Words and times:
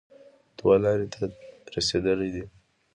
دوه 0.57 0.75
لارې 0.83 1.07
ته 1.13 1.21
رسېدلی 1.75 2.29
دی 2.35 2.43